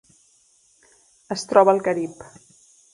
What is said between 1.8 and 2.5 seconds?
Carib.